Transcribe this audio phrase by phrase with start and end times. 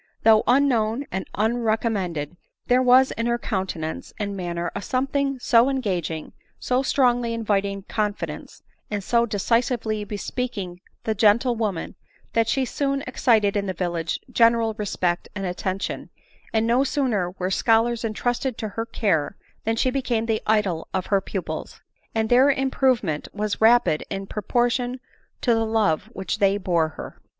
[0.23, 5.65] Though unknown and unrecom mended, there was in her countenance and manner a something so
[5.65, 11.93] engagmg, so strongly inviting confidence, and 90 decisively bespeaking the gentlewoman,
[12.33, 16.09] that she soon excited in die village general respect and attention;
[16.51, 21.05] and no sooner were scholars entrusted to her care, than she became the idol of
[21.13, 21.79] her pupils;
[22.15, 24.99] and their improvement was rapid in proportion
[25.41, 27.21] to the love which they bore her.